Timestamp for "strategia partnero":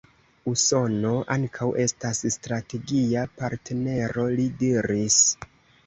2.39-4.29